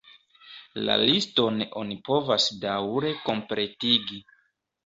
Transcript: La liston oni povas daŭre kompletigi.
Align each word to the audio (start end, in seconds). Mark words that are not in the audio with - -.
La 0.87 0.95
liston 1.01 1.61
oni 1.83 1.99
povas 2.09 2.49
daŭre 2.65 3.15
kompletigi. 3.29 4.19